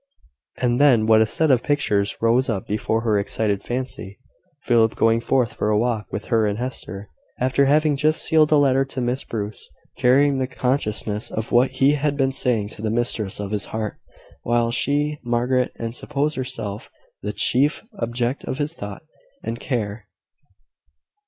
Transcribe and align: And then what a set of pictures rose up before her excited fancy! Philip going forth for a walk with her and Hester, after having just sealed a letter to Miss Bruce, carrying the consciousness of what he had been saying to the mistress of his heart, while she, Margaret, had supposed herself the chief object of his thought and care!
And 0.57 0.81
then 0.81 1.05
what 1.05 1.21
a 1.21 1.27
set 1.27 1.51
of 1.51 1.61
pictures 1.61 2.17
rose 2.23 2.49
up 2.49 2.65
before 2.65 3.01
her 3.01 3.19
excited 3.19 3.61
fancy! 3.61 4.17
Philip 4.63 4.95
going 4.95 5.19
forth 5.19 5.53
for 5.53 5.69
a 5.69 5.77
walk 5.77 6.07
with 6.11 6.25
her 6.33 6.47
and 6.47 6.57
Hester, 6.57 7.07
after 7.39 7.65
having 7.65 7.95
just 7.95 8.23
sealed 8.23 8.51
a 8.51 8.55
letter 8.57 8.83
to 8.83 8.99
Miss 8.99 9.23
Bruce, 9.23 9.69
carrying 9.99 10.39
the 10.39 10.47
consciousness 10.47 11.29
of 11.29 11.51
what 11.51 11.69
he 11.69 11.91
had 11.91 12.17
been 12.17 12.31
saying 12.31 12.69
to 12.69 12.81
the 12.81 12.89
mistress 12.89 13.39
of 13.39 13.51
his 13.51 13.65
heart, 13.65 13.97
while 14.41 14.71
she, 14.71 15.19
Margaret, 15.23 15.71
had 15.77 15.93
supposed 15.93 16.35
herself 16.35 16.89
the 17.21 17.31
chief 17.31 17.83
object 17.99 18.43
of 18.45 18.57
his 18.57 18.73
thought 18.73 19.03
and 19.43 19.59
care! 19.59 20.07